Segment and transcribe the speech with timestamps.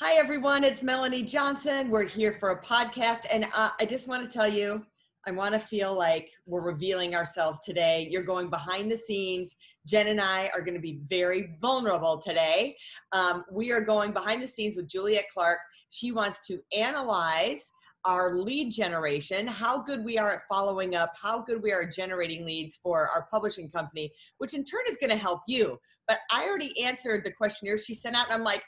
[0.00, 0.64] Hi, everyone.
[0.64, 1.88] It's Melanie Johnson.
[1.88, 3.26] We're here for a podcast.
[3.32, 4.84] And uh, I just want to tell you,
[5.24, 8.08] I want to feel like we're revealing ourselves today.
[8.10, 9.54] You're going behind the scenes.
[9.86, 12.76] Jen and I are going to be very vulnerable today.
[13.12, 15.60] Um, we are going behind the scenes with Juliet Clark.
[15.90, 17.70] She wants to analyze
[18.04, 21.92] our lead generation, how good we are at following up, how good we are at
[21.92, 25.78] generating leads for our publishing company, which in turn is going to help you.
[26.08, 28.62] But I already answered the questionnaire she sent out, and I'm like,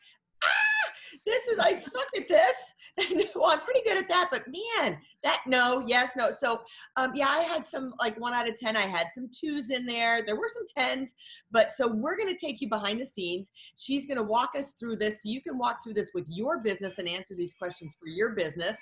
[1.25, 2.75] this is I suck at this.
[3.35, 6.29] well, I'm pretty good at that, but man, that no, yes, no.
[6.39, 6.63] So
[6.97, 8.77] um, yeah, I had some like one out of ten.
[8.77, 10.23] I had some twos in there.
[10.25, 11.15] There were some tens,
[11.51, 13.51] but so we're gonna take you behind the scenes.
[13.77, 15.23] She's gonna walk us through this.
[15.23, 18.35] So you can walk through this with your business and answer these questions for your
[18.35, 18.77] business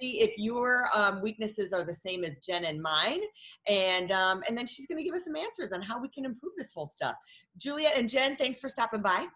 [0.00, 3.20] see if your um, weaknesses are the same as Jen and mine,
[3.68, 6.24] and um, and then she's going to give us some answers on how we can
[6.24, 7.14] improve this whole stuff.
[7.58, 9.26] Juliet and Jen, thanks for stopping by.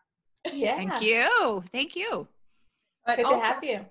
[0.53, 0.77] Yeah.
[0.77, 1.65] Thank you.
[1.73, 2.27] Thank you.
[3.07, 3.87] But Good also, to have you.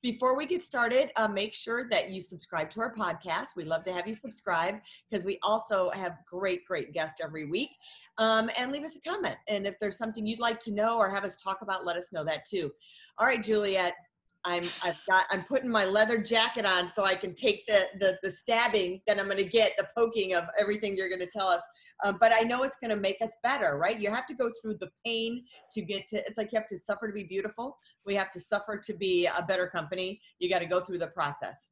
[0.00, 3.56] Before we get started, uh, make sure that you subscribe to our podcast.
[3.56, 4.76] We love to have you subscribe
[5.10, 7.70] because we also have great, great guests every week.
[8.16, 9.36] Um, and leave us a comment.
[9.48, 12.06] And if there's something you'd like to know or have us talk about, let us
[12.12, 12.70] know that too.
[13.18, 13.94] All right, Juliet,
[14.44, 18.18] I'm I've got I'm putting my leather jacket on so I can take the the,
[18.22, 21.48] the stabbing that I'm going to get the poking of everything you're going to tell
[21.48, 21.62] us.
[22.04, 23.98] Um, but I know it's going to make us better, right?
[23.98, 26.16] You have to go through the pain to get to.
[26.18, 27.76] It's like you have to suffer to be beautiful.
[28.06, 30.20] We have to suffer to be a better company.
[30.38, 31.68] You got to go through the process.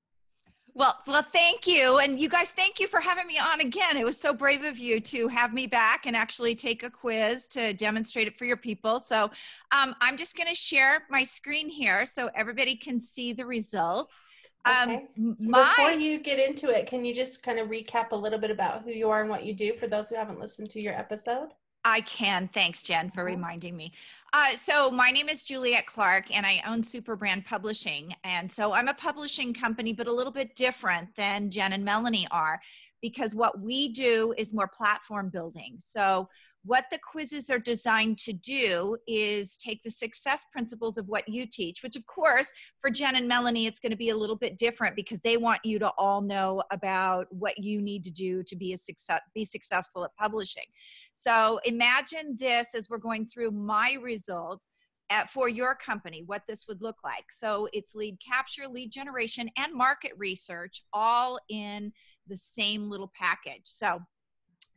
[0.76, 2.00] Well, well, thank you.
[2.00, 3.96] And you guys, thank you for having me on again.
[3.96, 7.46] It was so brave of you to have me back and actually take a quiz
[7.48, 9.00] to demonstrate it for your people.
[9.00, 9.30] So
[9.72, 14.20] um, I'm just going to share my screen here so everybody can see the results.
[14.66, 15.08] Um,
[15.38, 18.50] my, Before you get into it, can you just kind of recap a little bit
[18.50, 20.92] about who you are and what you do for those who haven't listened to your
[20.92, 21.54] episode?
[21.86, 22.50] I can.
[22.52, 23.92] Thanks, Jen, for reminding me.
[24.32, 28.12] Uh, so, my name is Juliet Clark, and I own Superbrand Publishing.
[28.24, 32.26] And so, I'm a publishing company, but a little bit different than Jen and Melanie
[32.32, 32.60] are,
[33.02, 35.76] because what we do is more platform building.
[35.78, 36.28] So,
[36.64, 41.46] what the quizzes are designed to do is take the success principles of what you
[41.46, 44.58] teach, which, of course, for Jen and Melanie, it's going to be a little bit
[44.58, 48.56] different because they want you to all know about what you need to do to
[48.56, 50.64] be a success, be successful at publishing.
[51.12, 54.68] So imagine this as we're going through my results.
[55.08, 57.30] At, for your company, what this would look like.
[57.30, 61.92] So it's lead capture, lead generation, and market research all in
[62.26, 63.62] the same little package.
[63.64, 64.00] So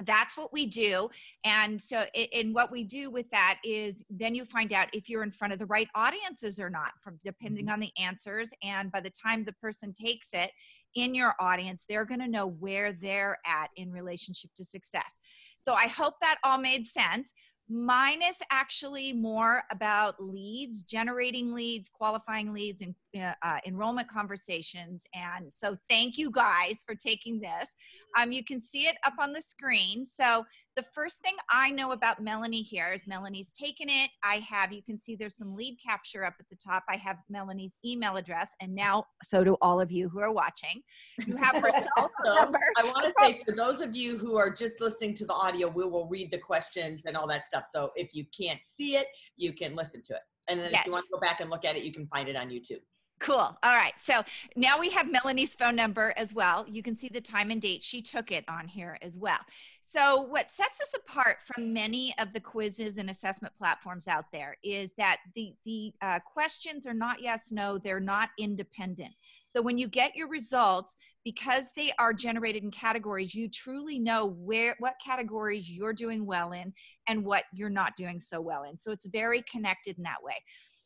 [0.06, 1.10] that's what we do
[1.44, 5.24] and so and what we do with that is then you find out if you're
[5.24, 7.74] in front of the right audiences or not from depending mm-hmm.
[7.74, 10.52] on the answers and by the time the person takes it
[10.96, 15.20] in your audience they're going to know where they're at in relationship to success
[15.58, 17.34] so i hope that all made sense
[17.70, 25.06] Mine is actually more about leads, generating leads, qualifying leads, and uh, uh, enrollment conversations.
[25.14, 27.76] And so, thank you guys for taking this.
[28.18, 30.04] Um, you can see it up on the screen.
[30.04, 30.46] So,
[30.80, 34.10] the first thing I know about Melanie here is Melanie's taken it.
[34.24, 36.84] I have, you can see there's some lead capture up at the top.
[36.88, 40.82] I have Melanie's email address, and now so do all of you who are watching.
[41.28, 42.62] You have her cell number.
[42.78, 45.68] I want to say for those of you who are just listening to the audio,
[45.68, 47.66] we will read the questions and all that stuff.
[47.76, 50.22] So if you can't see it, you can listen to it.
[50.48, 50.84] And then yes.
[50.84, 52.48] if you want to go back and look at it, you can find it on
[52.48, 52.80] YouTube.
[53.20, 53.36] Cool.
[53.36, 53.94] All right.
[53.98, 54.24] So
[54.56, 56.66] now we have Melanie's phone number as well.
[56.70, 57.84] You can see the time and date.
[57.84, 59.40] She took it on here as well.
[59.82, 64.56] So, what sets us apart from many of the quizzes and assessment platforms out there
[64.64, 69.14] is that the, the uh, questions are not yes, no, they're not independent.
[69.48, 70.96] So, when you get your results,
[71.26, 76.52] because they are generated in categories, you truly know where what categories you're doing well
[76.52, 76.72] in
[77.08, 78.78] and what you're not doing so well in.
[78.78, 80.36] So, it's very connected in that way.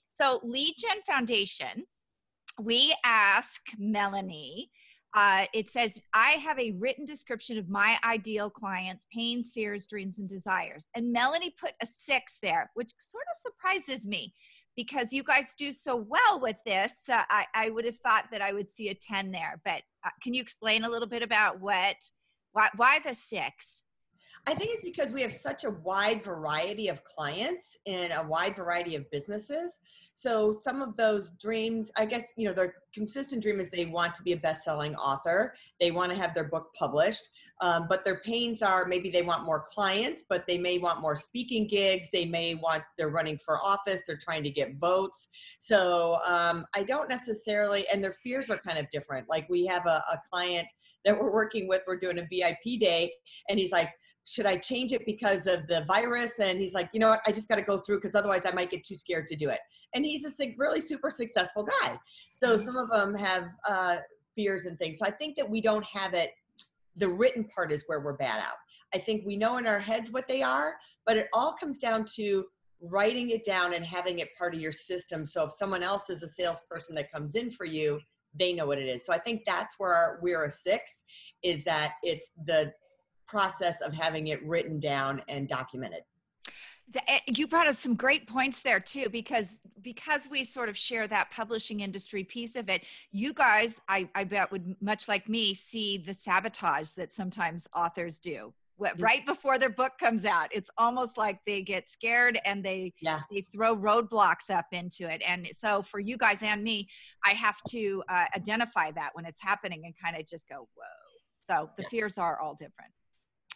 [0.10, 1.84] So, Lead Gen Foundation
[2.62, 4.70] we ask Melanie,
[5.16, 10.18] uh, it says, I have a written description of my ideal clients' pains, fears, dreams,
[10.18, 10.88] and desires.
[10.96, 14.34] And Melanie put a six there, which sort of surprises me
[14.76, 16.94] because you guys do so well with this.
[17.08, 19.62] Uh, I, I, would have thought that I would see a 10 there.
[19.64, 21.98] But uh, can you explain a little bit about what,
[22.54, 23.83] why, why the six?
[24.46, 28.58] I think it's because we have such a wide variety of clients and a wide
[28.58, 29.80] variety of businesses.
[30.16, 34.14] So some of those dreams, I guess, you know, their consistent dream is they want
[34.16, 35.54] to be a best-selling author.
[35.80, 37.30] They want to have their book published,
[37.62, 41.16] um, but their pains are maybe they want more clients, but they may want more
[41.16, 42.10] speaking gigs.
[42.12, 44.02] They may want they're running for office.
[44.06, 45.30] They're trying to get votes.
[45.62, 49.30] So um, I don't necessarily, and their fears are kind of different.
[49.30, 50.68] Like we have a, a client
[51.06, 51.82] that we're working with.
[51.88, 53.14] We're doing a VIP day,
[53.50, 53.90] and he's like
[54.26, 56.40] should I change it because of the virus?
[56.40, 58.52] And he's like, you know what, I just got to go through because otherwise I
[58.52, 59.60] might get too scared to do it.
[59.94, 61.98] And he's a really super successful guy.
[62.34, 62.66] So mm-hmm.
[62.66, 63.98] some of them have uh,
[64.36, 65.00] fears and things.
[65.00, 66.32] So I think that we don't have it.
[66.96, 68.56] The written part is where we're bad out.
[68.94, 72.06] I think we know in our heads what they are, but it all comes down
[72.16, 72.46] to
[72.80, 75.26] writing it down and having it part of your system.
[75.26, 78.00] So if someone else is a salesperson that comes in for you,
[78.38, 79.06] they know what it is.
[79.06, 81.04] So I think that's where we're a six
[81.44, 82.72] is that it's the
[83.28, 86.04] process of having it written down and documented.
[87.08, 91.08] Eh, you brought us some great points there too because because we sort of share
[91.08, 95.54] that publishing industry piece of it you guys i, I bet would much like me
[95.54, 98.54] see the sabotage that sometimes authors do
[99.00, 100.50] right before their book comes out.
[100.52, 103.22] It's almost like they get scared and they yeah.
[103.32, 105.22] they throw roadblocks up into it.
[105.28, 106.88] And so for you guys and me
[107.26, 110.84] i have to uh, identify that when it's happening and kind of just go whoa.
[111.42, 112.92] So the fears are all different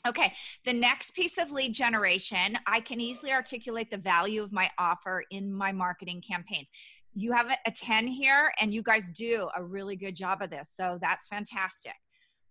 [0.05, 0.31] Okay,
[0.63, 5.23] the next piece of lead generation, I can easily articulate the value of my offer
[5.31, 6.69] in my marketing campaigns.
[7.13, 10.71] You have a 10 here, and you guys do a really good job of this,
[10.73, 11.95] so that's fantastic.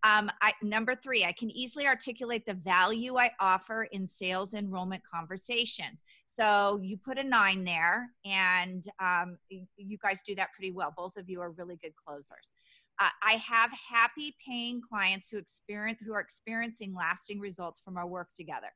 [0.02, 5.02] Um, I, number three, I can easily articulate the value I offer in sales enrollment
[5.04, 6.04] conversations.
[6.26, 10.92] So you put a nine there, and um, you guys do that pretty well.
[10.96, 12.52] Both of you are really good closers.
[12.98, 18.28] I have happy paying clients who experience who are experiencing lasting results from our work
[18.34, 18.68] together.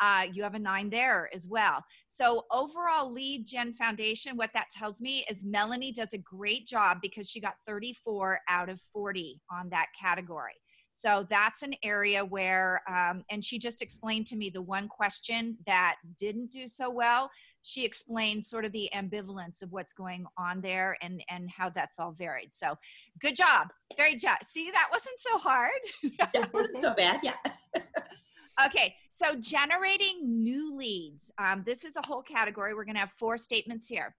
[0.00, 1.84] Uh, you have a nine there as well.
[2.06, 6.98] So overall lead gen foundation, what that tells me is Melanie does a great job
[7.02, 10.54] because she got 34 out of 40 on that category.
[10.92, 15.56] So that's an area where, um, and she just explained to me the one question
[15.66, 17.30] that didn't do so well.
[17.68, 21.98] She explains sort of the ambivalence of what's going on there and and how that's
[21.98, 22.54] all varied.
[22.54, 22.78] So,
[23.20, 24.38] good job, very job.
[24.46, 25.70] See, that wasn't so hard.
[26.32, 27.34] that wasn't so bad, yeah.
[28.66, 31.30] okay, so generating new leads.
[31.38, 32.74] Um, this is a whole category.
[32.74, 34.14] We're going to have four statements here.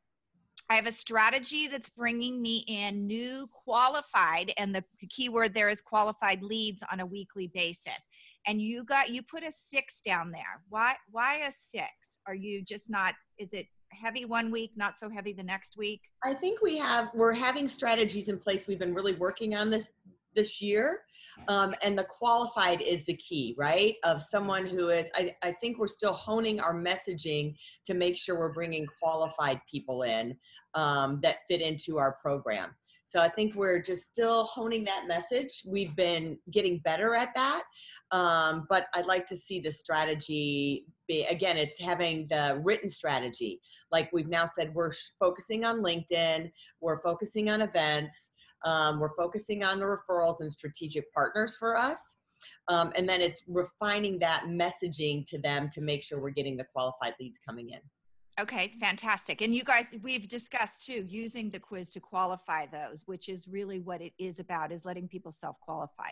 [0.70, 5.56] I have a strategy that's bringing me in new qualified, and the, the key word
[5.56, 8.08] there is qualified leads on a weekly basis.
[8.50, 10.64] And you got you put a six down there.
[10.70, 12.18] Why why a six?
[12.26, 13.14] Are you just not?
[13.38, 16.02] Is it heavy one week, not so heavy the next week?
[16.24, 18.66] I think we have we're having strategies in place.
[18.66, 19.90] We've been really working on this
[20.36, 21.02] this year
[21.48, 25.78] um, and the qualified is the key right of someone who is I, I think
[25.78, 27.56] we're still honing our messaging
[27.86, 30.36] to make sure we're bringing qualified people in
[30.74, 32.72] um, that fit into our program
[33.10, 37.64] so i think we're just still honing that message we've been getting better at that
[38.12, 43.60] um, but i'd like to see the strategy be again it's having the written strategy
[43.92, 46.50] like we've now said we're focusing on linkedin
[46.82, 48.32] we're focusing on events
[48.66, 52.18] um, we're focusing on the referrals and strategic partners for us.
[52.68, 56.66] Um, and then it's refining that messaging to them to make sure we're getting the
[56.74, 57.80] qualified leads coming in.
[58.40, 59.42] Okay, fantastic.
[59.42, 63.80] And you guys, we've discussed too using the quiz to qualify those, which is really
[63.80, 66.10] what it is about, is letting people self-qualify.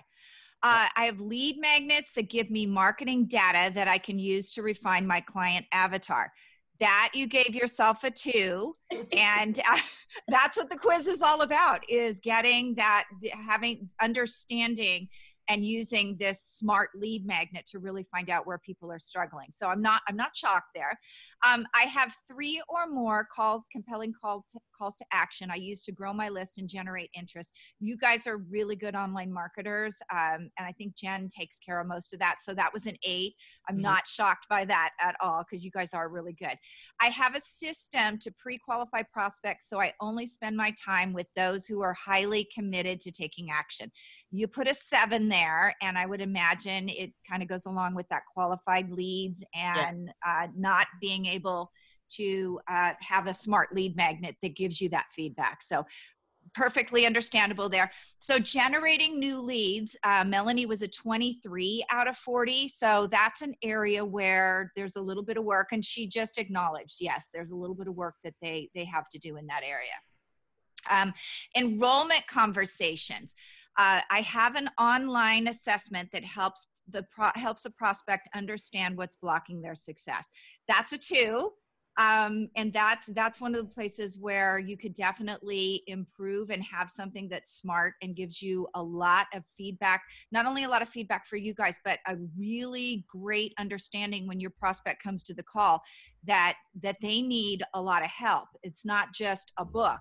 [0.61, 4.61] Uh, I have lead magnets that give me marketing data that I can use to
[4.61, 6.33] refine my client avatar
[6.79, 8.75] that you gave yourself a two
[9.15, 9.77] and uh,
[10.27, 13.05] that's what the quiz is all about is getting that
[13.45, 15.07] having understanding
[15.49, 19.47] and using this smart lead magnet to really find out where people are struggling.
[19.51, 20.97] So I'm not I'm not shocked there.
[21.45, 25.51] Um, I have three or more calls, compelling call to, calls to action.
[25.51, 27.53] I use to grow my list and generate interest.
[27.79, 31.87] You guys are really good online marketers, um, and I think Jen takes care of
[31.87, 32.37] most of that.
[32.41, 33.35] So that was an eight.
[33.69, 33.83] I'm mm-hmm.
[33.83, 36.57] not shocked by that at all because you guys are really good.
[36.99, 41.65] I have a system to pre-qualify prospects, so I only spend my time with those
[41.65, 43.91] who are highly committed to taking action
[44.31, 45.36] you put a seven there
[45.81, 50.43] and i would imagine it kind of goes along with that qualified leads and yeah.
[50.43, 51.71] uh, not being able
[52.09, 55.61] to uh, have a smart lead magnet that gives you that feedback.
[55.61, 55.85] So
[56.55, 57.91] perfectly understandable there.
[58.19, 63.53] So generating new leads uh, melanie was a 23 out of 40 so that's an
[63.61, 67.55] area where there's a little bit of work and she just acknowledged yes there's a
[67.55, 69.91] little bit of work that they they have to do in that area.
[70.89, 71.13] Um,
[71.55, 73.35] enrollment conversations
[73.77, 79.17] uh, I have an online assessment that helps the pro- helps a prospect understand what's
[79.17, 80.29] blocking their success.
[80.67, 81.51] That's a two
[81.97, 86.91] um, and that's that's one of the places where you could definitely improve and have
[86.91, 90.89] something that's smart and gives you a lot of feedback not only a lot of
[90.89, 95.43] feedback for you guys but a really great understanding when your prospect comes to the
[95.43, 95.81] call
[96.23, 99.99] that that they need a lot of help it's not just a book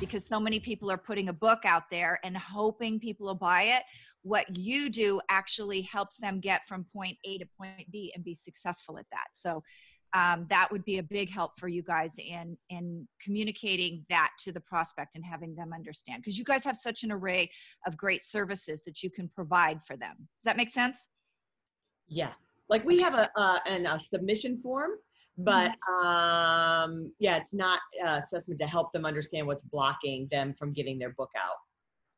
[0.00, 3.62] because so many people are putting a book out there and hoping people will buy
[3.62, 3.82] it
[4.26, 8.34] what you do actually helps them get from point a to point b and be
[8.34, 9.28] successful at that.
[9.34, 9.62] So
[10.14, 14.50] um, that would be a big help for you guys in in communicating that to
[14.50, 17.48] the prospect and having them understand because you guys have such an array
[17.86, 20.14] of great services that you can provide for them.
[20.18, 21.08] Does that make sense?
[22.08, 22.32] Yeah.
[22.68, 24.92] Like we have a uh, an, a submission form
[25.38, 26.06] but mm-hmm.
[26.06, 30.98] um yeah it's not uh, assessment to help them understand what's blocking them from getting
[30.98, 31.56] their book out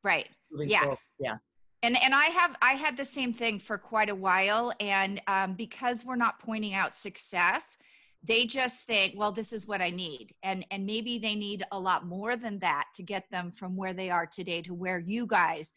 [0.03, 0.97] right yeah forward.
[1.19, 1.35] yeah
[1.83, 5.53] and and i have i had the same thing for quite a while and um,
[5.53, 7.77] because we're not pointing out success
[8.23, 11.79] they just think well this is what i need and and maybe they need a
[11.79, 15.25] lot more than that to get them from where they are today to where you
[15.25, 15.73] guys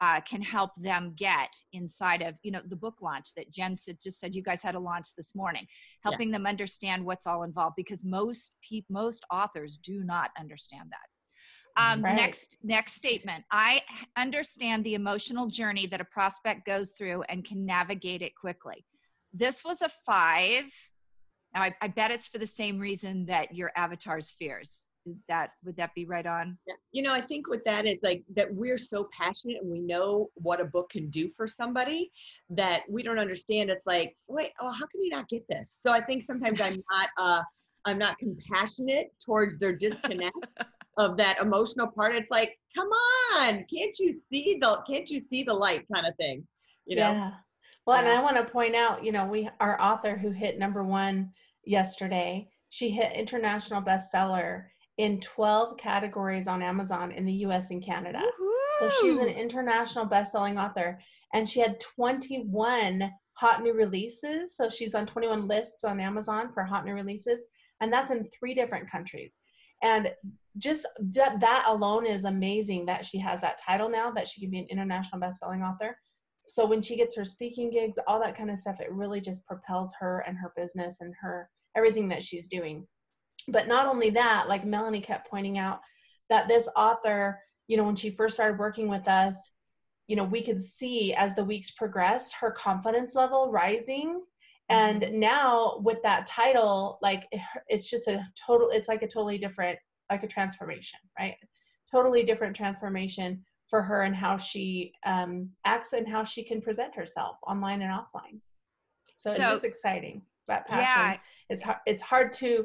[0.00, 3.96] uh, can help them get inside of you know the book launch that jen said,
[4.02, 5.66] just said you guys had a launch this morning
[6.02, 6.36] helping yeah.
[6.36, 11.08] them understand what's all involved because most people most authors do not understand that
[11.76, 12.14] um, right.
[12.14, 13.44] Next, next statement.
[13.50, 13.82] I
[14.16, 18.84] understand the emotional journey that a prospect goes through and can navigate it quickly.
[19.32, 20.64] This was a five.
[21.52, 24.86] Now, I, I bet it's for the same reason that your avatar's fears.
[25.28, 26.58] That would that be right on?
[26.92, 30.30] You know, I think what that is like that we're so passionate and we know
[30.34, 32.10] what a book can do for somebody
[32.50, 33.70] that we don't understand.
[33.70, 35.80] It's like, wait, oh, how can you not get this?
[35.84, 37.42] So I think sometimes I'm not uh
[37.84, 40.36] I'm not compassionate towards their disconnect
[40.96, 42.14] of that emotional part.
[42.14, 46.16] It's like, come on, can't you see the can't you see the light kind of
[46.16, 46.46] thing?
[46.86, 47.12] You know?
[47.12, 47.30] Yeah.
[47.86, 48.10] Well, yeah.
[48.10, 51.30] and I want to point out, you know, we our author who hit number one
[51.64, 54.64] yesterday, she hit international bestseller
[54.98, 58.20] in 12 categories on Amazon in the US and Canada.
[58.20, 58.90] Woo-hoo!
[58.90, 60.98] So she's an international best-selling author
[61.32, 64.56] and she had 21 hot new releases.
[64.56, 67.40] So she's on 21 lists on Amazon for hot new releases
[67.80, 69.36] and that's in three different countries
[69.82, 70.10] and
[70.56, 74.50] just that, that alone is amazing that she has that title now that she can
[74.50, 75.96] be an international best-selling author
[76.46, 79.44] so when she gets her speaking gigs all that kind of stuff it really just
[79.46, 82.86] propels her and her business and her everything that she's doing
[83.48, 85.80] but not only that like melanie kept pointing out
[86.28, 89.50] that this author you know when she first started working with us
[90.06, 94.22] you know we could see as the weeks progressed her confidence level rising
[94.68, 95.20] and mm-hmm.
[95.20, 97.24] now with that title like
[97.68, 99.78] it's just a total it's like a totally different
[100.10, 101.36] like a transformation right
[101.90, 106.94] totally different transformation for her and how she um, acts and how she can present
[106.94, 108.40] herself online and offline
[109.16, 111.16] so, so it's just exciting that passion yeah.
[111.48, 112.64] it's hard it's hard to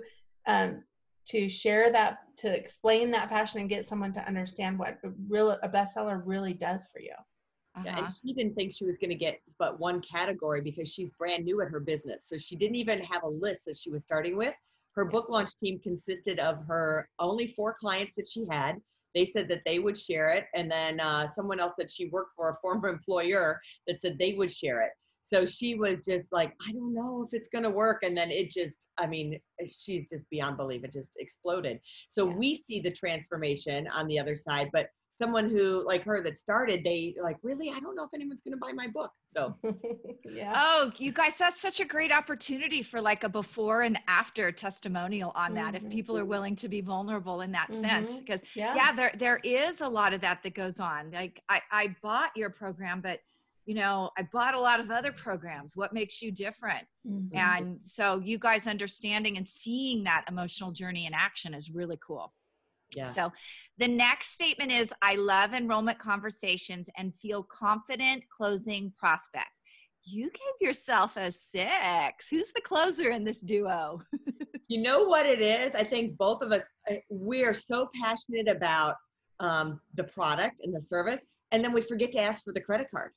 [0.49, 0.83] um,
[1.25, 5.51] to share that to explain that passion and get someone to understand what a real
[5.51, 7.13] a bestseller really does for you
[7.75, 7.83] uh-huh.
[7.85, 8.13] Yeah, and uh-huh.
[8.25, 11.61] she didn't think she was going to get but one category because she's brand new
[11.61, 12.25] at her business.
[12.27, 14.53] So she didn't even have a list that she was starting with.
[14.95, 18.77] Her book launch team consisted of her only four clients that she had.
[19.15, 22.35] They said that they would share it, and then uh, someone else that she worked
[22.35, 24.91] for, a former employer, that said they would share it.
[25.29, 27.99] So she was just like, I don't know if it's going to work.
[28.01, 30.83] And then it just, I mean, she's just beyond belief.
[30.83, 31.79] It just exploded.
[32.09, 32.35] So yeah.
[32.35, 34.87] we see the transformation on the other side, but
[35.19, 38.53] someone who like her that started they like really i don't know if anyone's going
[38.53, 39.53] to buy my book so
[40.25, 44.49] yeah oh you guys that's such a great opportunity for like a before and after
[44.49, 45.85] testimonial on that mm-hmm.
[45.85, 47.81] if people are willing to be vulnerable in that mm-hmm.
[47.81, 48.73] sense because yeah.
[48.73, 52.31] yeah there there is a lot of that that goes on like i i bought
[52.37, 53.19] your program but
[53.69, 57.37] you know i bought a lot of other programs what makes you different mm-hmm.
[57.37, 62.33] and so you guys understanding and seeing that emotional journey in action is really cool
[62.95, 63.05] yeah.
[63.05, 63.31] So
[63.77, 69.61] the next statement is I love enrollment conversations and feel confident closing prospects.
[70.03, 72.29] You gave yourself a six.
[72.29, 74.01] Who's the closer in this duo?
[74.67, 75.75] you know what it is?
[75.75, 78.95] I think both of us, uh, we are so passionate about
[79.39, 81.21] um, the product and the service,
[81.51, 83.11] and then we forget to ask for the credit card.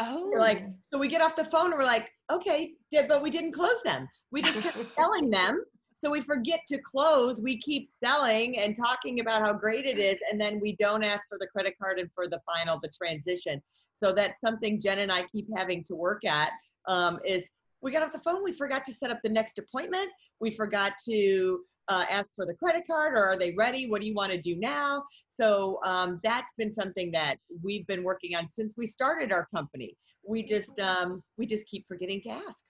[0.00, 0.28] Oh.
[0.32, 2.72] We're like, so we get off the phone and we're like, okay,
[3.08, 4.08] but we didn't close them.
[4.32, 5.64] We just kept selling them
[6.04, 7.40] so we forget to close.
[7.40, 11.26] We keep selling and talking about how great it is, and then we don't ask
[11.30, 13.62] for the credit card and for the final, the transition.
[13.94, 16.50] So that's something Jen and I keep having to work at.
[16.86, 20.10] Um, is we got off the phone, we forgot to set up the next appointment.
[20.40, 23.88] We forgot to uh, ask for the credit card or are they ready?
[23.88, 25.04] What do you want to do now?
[25.40, 29.96] So um, that's been something that we've been working on since we started our company.
[30.26, 32.64] We just um, we just keep forgetting to ask.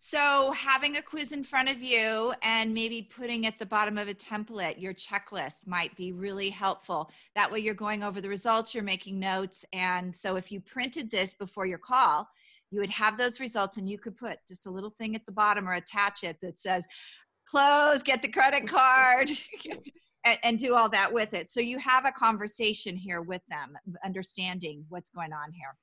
[0.00, 4.06] So, having a quiz in front of you and maybe putting at the bottom of
[4.06, 7.10] a template your checklist might be really helpful.
[7.34, 9.64] That way, you're going over the results, you're making notes.
[9.72, 12.28] And so, if you printed this before your call,
[12.70, 15.32] you would have those results and you could put just a little thing at the
[15.32, 16.86] bottom or attach it that says,
[17.50, 19.30] close, get the credit card.
[20.24, 21.48] and, and do all that with it.
[21.48, 25.76] So you have a conversation here with them, understanding what's going on here.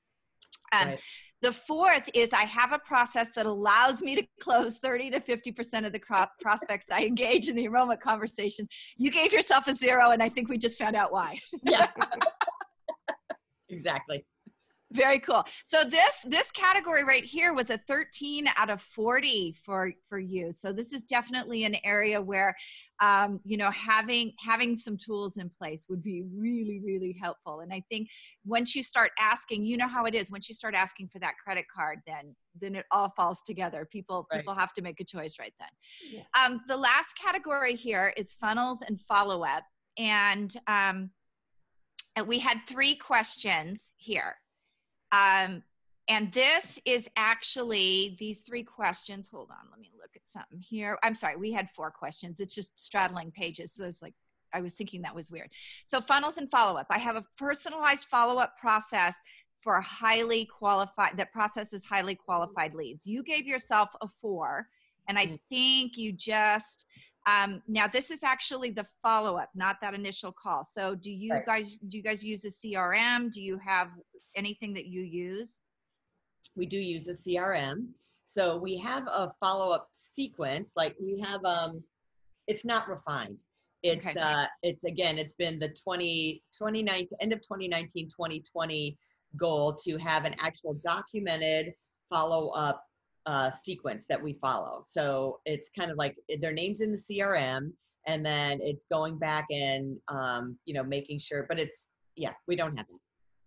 [0.73, 0.99] Um, right.
[1.41, 5.85] The fourth is I have a process that allows me to close 30 to 50%
[5.85, 5.99] of the
[6.41, 8.67] prospects I engage in the enrollment conversations.
[8.97, 11.39] You gave yourself a zero, and I think we just found out why.
[11.63, 11.87] yeah.
[13.69, 14.25] exactly
[14.95, 15.43] very cool.
[15.63, 20.51] So this this category right here was a 13 out of 40 for for you.
[20.51, 22.55] So this is definitely an area where
[23.01, 27.59] um, you know having having some tools in place would be really really helpful.
[27.59, 28.07] And i think
[28.45, 31.33] once you start asking you know how it is once you start asking for that
[31.43, 33.87] credit card then then it all falls together.
[33.91, 34.39] People right.
[34.39, 35.69] people have to make a choice right then.
[36.11, 36.45] Yeah.
[36.45, 39.63] um, the last category here is funnels and follow-up.
[39.97, 41.11] And um,
[42.15, 44.35] and we had three questions here
[45.15, 45.63] um,
[46.07, 49.27] and this is actually these three questions.
[49.27, 50.97] Hold on, let me look at something here.
[51.03, 52.39] I'm sorry, we had four questions.
[52.39, 53.73] It's just straddling pages.
[53.73, 54.13] So it's like,
[54.53, 55.49] I was thinking that was weird.
[55.83, 56.87] So, funnels and follow up.
[56.89, 59.15] I have a personalized follow up process
[59.61, 63.07] for highly qualified, that processes highly qualified leads.
[63.07, 64.67] You gave yourself a four,
[65.09, 65.39] and I mm.
[65.49, 66.85] think you just
[67.25, 70.63] um, now this is actually the follow-up, not that initial call.
[70.63, 71.45] So do you right.
[71.45, 73.31] guys do you guys use a CRM?
[73.31, 73.89] Do you have
[74.35, 75.61] anything that you use?
[76.55, 77.87] We do use a CRM.
[78.25, 80.73] So we have a follow-up sequence.
[80.75, 81.83] Like we have um
[82.47, 83.37] it's not refined.
[83.81, 84.19] It's okay.
[84.19, 88.97] uh it's again it's been the 20 2019 end of 2019 2020
[89.37, 91.73] goal to have an actual documented
[92.09, 92.83] follow-up
[93.25, 94.83] uh, sequence that we follow.
[94.87, 97.71] So it's kind of like their names in the CRM,
[98.07, 101.45] and then it's going back and um, you know making sure.
[101.47, 101.79] But it's
[102.15, 102.99] yeah, we don't have that.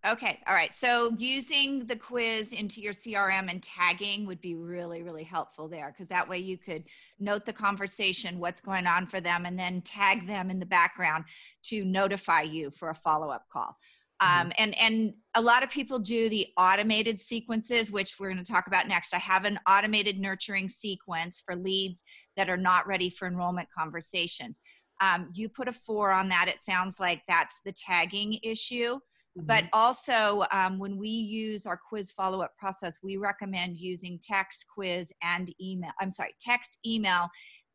[0.07, 0.73] Okay, all right.
[0.73, 5.93] So using the quiz into your CRM and tagging would be really, really helpful there
[5.93, 6.85] because that way you could
[7.19, 11.25] note the conversation, what's going on for them, and then tag them in the background
[11.65, 13.77] to notify you for a follow up call.
[14.23, 14.41] Mm-hmm.
[14.41, 18.53] Um, and and a lot of people do the automated sequences which we're going to
[18.53, 22.03] talk about next i have an automated nurturing sequence for leads
[22.37, 24.61] that are not ready for enrollment conversations
[25.01, 29.47] um, you put a four on that it sounds like that's the tagging issue mm-hmm.
[29.47, 35.13] but also um, when we use our quiz follow-up process we recommend using text quiz
[35.23, 37.29] and email i'm sorry text email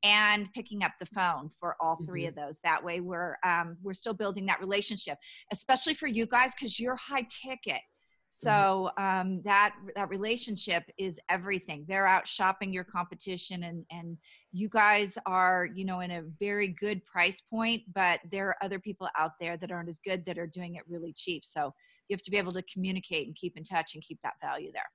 [0.04, 2.30] and picking up the phone for all 3 mm-hmm.
[2.30, 5.18] of those that way we're um, we're still building that relationship
[5.52, 8.48] especially for you guys because you're high ticket mm-hmm.
[8.48, 14.18] so um, that that relationship is everything they're out shopping your competition and and
[14.52, 18.80] you guys are you know in a very good price point but there are other
[18.80, 21.74] people out there that aren't as good that are doing it really cheap so
[22.10, 24.72] you have to be able to communicate and keep in touch and keep that value
[24.74, 24.90] there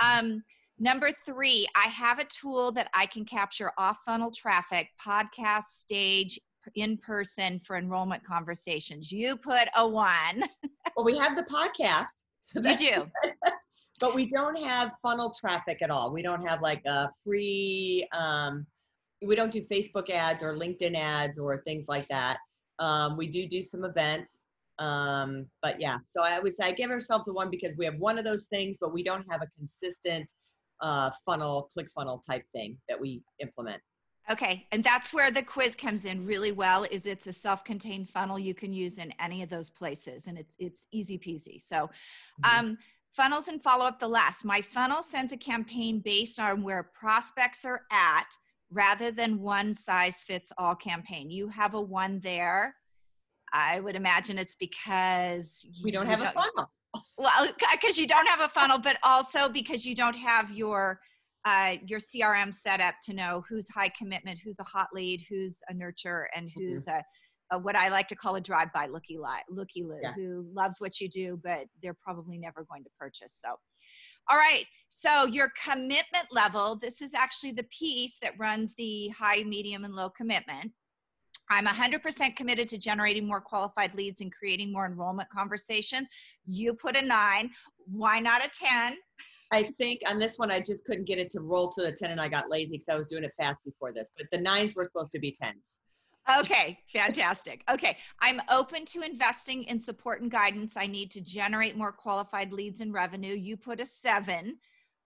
[0.00, 0.26] mm-hmm.
[0.26, 0.42] um,
[0.82, 6.40] Number three, I have a tool that I can capture off funnel traffic, podcast, stage,
[6.74, 9.12] in person for enrollment conversations.
[9.12, 10.42] You put a one.
[10.96, 12.24] well, we have the podcast.
[12.46, 13.06] So you do.
[14.00, 16.12] but we don't have funnel traffic at all.
[16.12, 18.66] We don't have like a free, um,
[19.24, 22.38] we don't do Facebook ads or LinkedIn ads or things like that.
[22.80, 24.42] Um, we do do some events.
[24.80, 27.98] Um, but yeah, so I would say I give ourselves the one because we have
[27.98, 30.26] one of those things, but we don't have a consistent
[30.82, 33.80] uh, funnel, click funnel type thing that we implement.
[34.30, 36.84] Okay, and that's where the quiz comes in really well.
[36.90, 40.54] Is it's a self-contained funnel you can use in any of those places, and it's
[40.58, 41.60] it's easy peasy.
[41.60, 41.90] So,
[42.44, 42.58] mm-hmm.
[42.66, 42.78] um,
[43.16, 44.44] funnels and follow up the last.
[44.44, 48.28] My funnel sends a campaign based on where prospects are at,
[48.70, 51.30] rather than one size fits all campaign.
[51.30, 52.76] You have a one there.
[53.52, 56.70] I would imagine it's because we don't have don't, a funnel
[57.18, 61.00] well because you don't have a funnel but also because you don't have your
[61.44, 65.60] uh, your crm set up to know who's high commitment who's a hot lead who's
[65.68, 66.60] a nurture and mm-hmm.
[66.60, 67.00] who's mm-hmm.
[67.52, 70.12] a, a, what i like to call a drive-by looky lie looky loo yeah.
[70.14, 73.54] who loves what you do but they're probably never going to purchase so
[74.30, 79.42] all right so your commitment level this is actually the piece that runs the high
[79.42, 80.70] medium and low commitment
[81.52, 86.08] I'm 100% committed to generating more qualified leads and creating more enrollment conversations.
[86.46, 87.50] You put a nine.
[87.84, 88.96] Why not a 10?
[89.52, 92.10] I think on this one, I just couldn't get it to roll to the 10
[92.10, 94.06] and I got lazy because I was doing it fast before this.
[94.16, 95.78] But the nines were supposed to be 10s.
[96.40, 97.64] Okay, fantastic.
[97.70, 100.76] Okay, I'm open to investing in support and guidance.
[100.78, 103.34] I need to generate more qualified leads and revenue.
[103.34, 104.56] You put a 7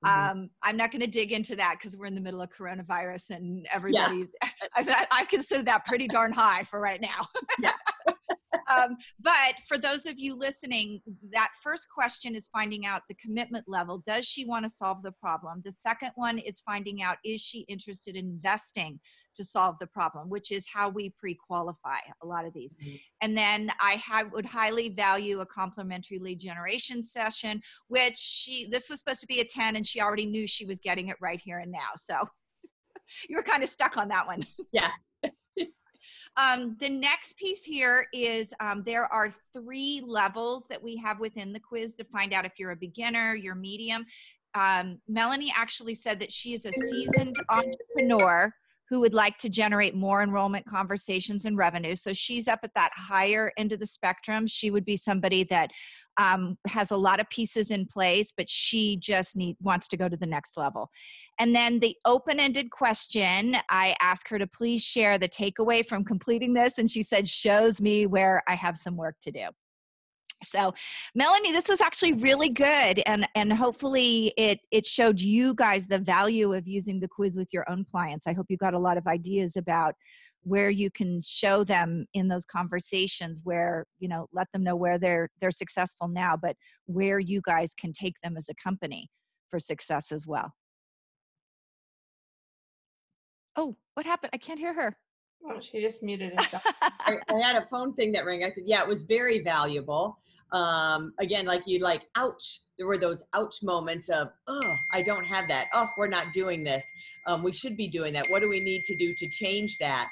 [0.05, 0.31] mm-hmm.
[0.31, 3.31] Um, I'm not going to dig into that because we're in the middle of coronavirus
[3.31, 4.29] and everybody's.
[4.79, 5.07] Yeah.
[5.11, 7.23] I, I consider that pretty darn high for right now.
[7.61, 7.73] yeah.
[8.69, 11.01] um, but for those of you listening,
[11.33, 14.03] that first question is finding out the commitment level.
[14.07, 15.63] Does she want to solve the problem?
[15.65, 19.01] The second one is finding out is she interested in investing
[19.37, 22.75] to solve the problem, which is how we pre-qualify a lot of these.
[22.75, 22.97] Mm-hmm.
[23.21, 28.89] And then I ha- would highly value a complimentary lead generation session, which she this
[28.89, 31.41] was supposed to be a 10 and she already knew she was getting it right
[31.41, 31.91] here and now.
[31.97, 32.17] So
[33.29, 34.45] you were kind of stuck on that one.
[34.73, 34.91] Yeah.
[36.37, 41.53] Um, the next piece here is um, there are three levels that we have within
[41.53, 44.05] the quiz to find out if you're a beginner, you're medium.
[44.55, 48.53] Um, Melanie actually said that she is a seasoned entrepreneur
[48.89, 51.97] who would like to generate more enrollment conversations and revenue.
[51.97, 54.47] So she's up at that higher end of the spectrum.
[54.47, 55.71] She would be somebody that
[56.19, 60.09] um, has a lot of pieces in place, but she just need wants to go
[60.09, 60.91] to the next level.
[61.39, 66.55] And then the open-ended question, I ask her to please share the takeaway from completing
[66.55, 69.49] this, and she said, "Shows me where I have some work to do."
[70.43, 70.73] so
[71.15, 75.99] melanie this was actually really good and and hopefully it it showed you guys the
[75.99, 78.99] value of using the quiz with your own clients i hope you got a lot
[78.99, 79.95] of ideas about
[80.47, 84.97] where you can show them in those conversations where you know let them know where
[84.97, 86.55] they're they're successful now but
[86.87, 89.11] where you guys can take them as a company
[89.51, 90.55] for success as well
[93.57, 94.97] oh what happened i can't hear her
[95.45, 96.63] Oh, she just muted herself.
[96.81, 98.43] I, I, had a phone thing that rang.
[98.43, 100.19] I said, "Yeah, it was very valuable."
[100.53, 102.63] Um, again, like you like, ouch.
[102.79, 105.67] There were those ouch moments of, "Oh, I don't have that.
[105.75, 106.83] Oh, we're not doing this.
[107.27, 108.27] Um, we should be doing that.
[108.29, 110.09] What do we need to do to change that?"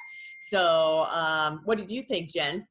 [0.48, 2.66] So, um, what did you think, Jen?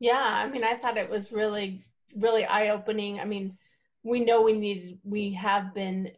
[0.00, 1.84] Yeah, I mean, I thought it was really,
[2.16, 3.18] really eye opening.
[3.20, 3.56] I mean,
[4.02, 6.12] we know we need, we have been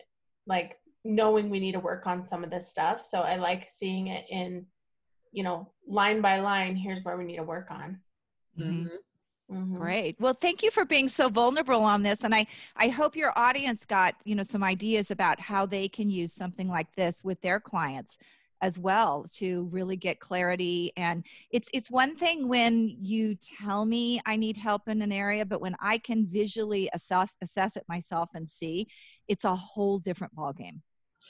[0.47, 3.03] like knowing we need to work on some of this stuff.
[3.03, 4.67] So I like seeing it in
[5.33, 8.01] you know, line by line, here's where we need to work on.
[8.59, 9.55] Mm-hmm.
[9.55, 9.77] Mm-hmm.
[9.77, 10.17] Great.
[10.21, 13.85] Well, thank you for being so vulnerable on this, and I I hope your audience
[13.85, 17.59] got you know some ideas about how they can use something like this with their
[17.59, 18.17] clients
[18.63, 24.21] as well to really get clarity and it's it's one thing when you tell me
[24.27, 28.31] i need help in an area but when i can visually assess assess it myself
[28.35, 28.87] and see
[29.29, 30.81] it's a whole different ballgame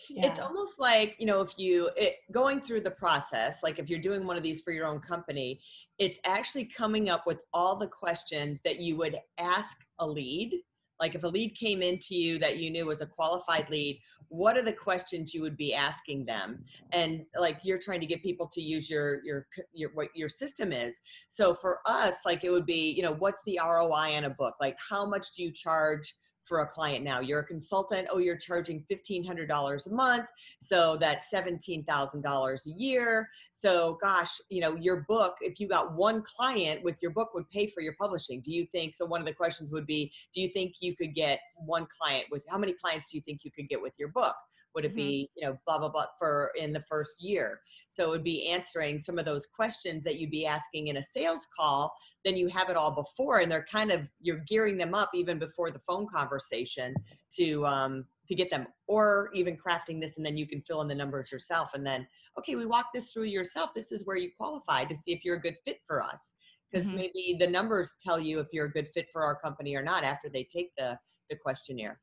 [0.08, 0.26] yeah.
[0.26, 4.00] it's almost like you know if you it, going through the process like if you're
[4.00, 5.60] doing one of these for your own company
[5.98, 10.54] it's actually coming up with all the questions that you would ask a lead
[11.00, 14.56] like if a lead came into you that you knew was a qualified lead what
[14.56, 16.64] are the questions you would be asking them?
[16.92, 20.72] And like you're trying to get people to use your your your what your system
[20.72, 21.00] is.
[21.28, 24.54] So for us like it would be you know what's the roi on a book?
[24.60, 27.20] Like how much do you charge for a client now.
[27.20, 30.24] You're a consultant, oh, you're charging $1,500 a month.
[30.60, 33.28] So that's $17,000 a year.
[33.52, 37.48] So, gosh, you know, your book, if you got one client with your book, would
[37.50, 38.40] pay for your publishing.
[38.40, 38.94] Do you think?
[38.94, 42.26] So, one of the questions would be Do you think you could get one client
[42.30, 44.34] with how many clients do you think you could get with your book?
[44.74, 44.96] Would it mm-hmm.
[44.96, 48.48] be you know blah blah blah for in the first year so it would be
[48.48, 51.92] answering some of those questions that you'd be asking in a sales call
[52.24, 55.38] then you have it all before and they're kind of you're gearing them up even
[55.38, 56.94] before the phone conversation
[57.34, 60.88] to um to get them or even crafting this and then you can fill in
[60.88, 62.06] the numbers yourself and then
[62.38, 65.36] okay we walk this through yourself this is where you qualify to see if you're
[65.36, 66.34] a good fit for us
[66.70, 66.96] because mm-hmm.
[66.96, 70.04] maybe the numbers tell you if you're a good fit for our company or not
[70.04, 72.00] after they take the the questionnaire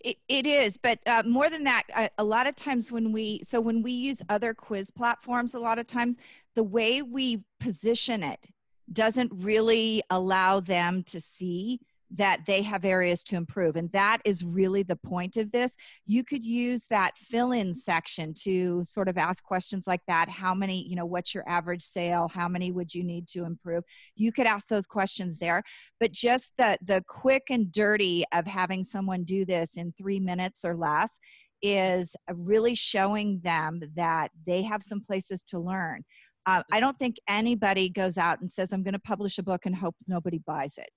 [0.00, 3.40] it, it is, but uh, more than that, a, a lot of times when we,
[3.44, 6.16] so when we use other quiz platforms, a lot of times
[6.54, 8.46] the way we position it
[8.92, 11.80] doesn't really allow them to see
[12.16, 13.76] that they have areas to improve.
[13.76, 15.76] And that is really the point of this.
[16.06, 20.28] You could use that fill in section to sort of ask questions like that.
[20.28, 22.28] How many, you know, what's your average sale?
[22.28, 23.84] How many would you need to improve?
[24.16, 25.62] You could ask those questions there.
[26.00, 30.64] But just the, the quick and dirty of having someone do this in three minutes
[30.64, 31.18] or less
[31.62, 36.04] is really showing them that they have some places to learn.
[36.46, 39.66] Uh, I don't think anybody goes out and says, I'm going to publish a book
[39.66, 40.88] and hope nobody buys it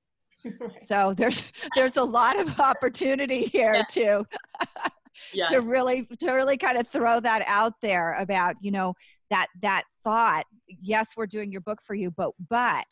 [0.80, 1.44] so there's
[1.76, 3.84] there's a lot of opportunity here yeah.
[3.90, 4.26] to
[5.34, 5.46] yeah.
[5.46, 8.94] to really to really kind of throw that out there about you know
[9.30, 12.86] that that thought yes we're doing your book for you but but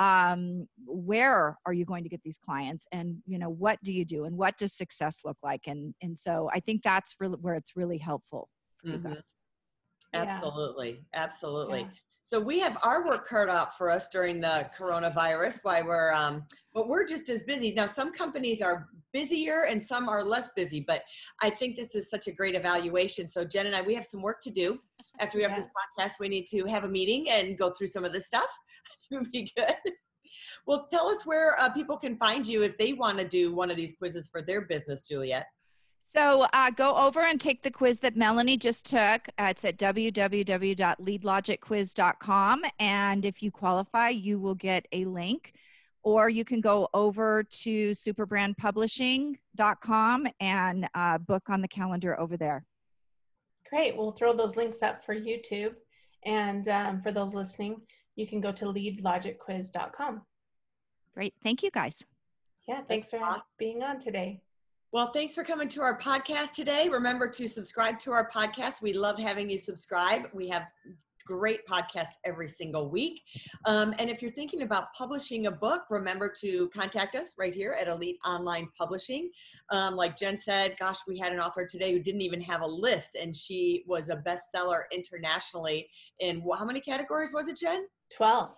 [0.00, 4.04] um, where are you going to get these clients and you know what do you
[4.04, 7.54] do and what does success look like and and so i think that's really where
[7.54, 8.48] it's really helpful
[8.80, 8.92] for Mhm.
[8.92, 9.28] you guys
[10.12, 10.22] Yeah.
[10.22, 11.80] Absolutely, absolutely.
[11.80, 11.88] Yeah.
[12.26, 15.60] So we have our work cut out for us during the coronavirus.
[15.62, 17.86] Why we're, um, but we're just as busy now.
[17.86, 20.80] Some companies are busier and some are less busy.
[20.80, 21.02] But
[21.42, 23.28] I think this is such a great evaluation.
[23.28, 24.78] So Jen and I, we have some work to do.
[25.20, 25.58] After we have Yeah.
[25.58, 28.48] this podcast, we need to have a meeting and go through some of this stuff.
[29.10, 29.74] it would be good.
[30.66, 33.70] Well, tell us where uh, people can find you if they want to do one
[33.70, 35.46] of these quizzes for their business, Juliet.
[36.14, 39.28] So uh, go over and take the quiz that Melanie just took.
[39.36, 42.62] Uh, it's at www.leadlogicquiz.com.
[42.78, 45.54] And if you qualify, you will get a link.
[46.04, 52.64] Or you can go over to superbrandpublishing.com and uh, book on the calendar over there.
[53.68, 53.96] Great.
[53.96, 55.74] We'll throw those links up for YouTube.
[56.24, 57.80] And um, for those listening,
[58.14, 60.22] you can go to leadlogicquiz.com.
[61.14, 61.34] Great.
[61.42, 62.04] Thank you guys.
[62.68, 63.18] Yeah, thanks for
[63.58, 64.43] being on today.
[64.94, 66.88] Well, thanks for coming to our podcast today.
[66.88, 68.80] Remember to subscribe to our podcast.
[68.80, 70.28] We love having you subscribe.
[70.32, 70.68] We have
[71.26, 73.20] great podcasts every single week.
[73.66, 77.76] Um, and if you're thinking about publishing a book, remember to contact us right here
[77.80, 79.30] at Elite Online Publishing.
[79.70, 82.66] Um, like Jen said, gosh, we had an author today who didn't even have a
[82.66, 85.88] list, and she was a bestseller internationally.
[86.20, 87.88] In how many categories was it, Jen?
[88.16, 88.54] 12.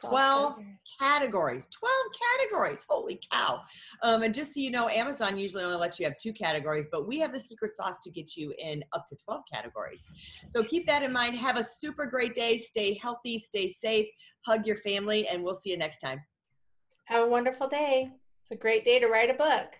[0.00, 0.78] 12 categories.
[1.00, 1.68] categories.
[1.70, 1.94] 12
[2.40, 2.84] categories.
[2.88, 3.60] Holy cow.
[4.02, 7.06] Um, and just so you know amazon usually only lets you have two categories but
[7.06, 10.00] we have the secret sauce to get you in up to 12 categories.
[10.50, 11.36] So keep that in mind.
[11.36, 12.56] Have a super great day.
[12.58, 13.38] Stay healthy.
[13.38, 14.06] Stay safe.
[14.46, 16.20] Hug your family and we'll see you next time.
[17.04, 18.10] Have a wonderful day.
[18.42, 19.79] It's a great day to write a book.